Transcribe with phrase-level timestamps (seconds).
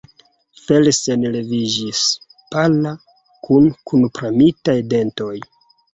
[0.61, 2.01] Felsen leviĝis,
[2.55, 2.95] pala,
[3.49, 5.35] kun kunpremitaj dentoj.